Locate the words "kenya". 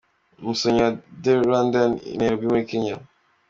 2.69-2.95